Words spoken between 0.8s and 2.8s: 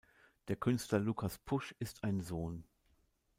Lukas Pusch ist ein Sohn.